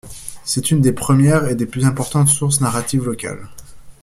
C'est 0.43 0.71
une 0.71 0.81
des 0.81 0.93
premières 0.93 1.47
et 1.47 1.53
des 1.53 1.67
plus 1.67 1.85
importante 1.85 2.27
source 2.27 2.59
narrative 2.59 3.05
locale. 3.05 3.47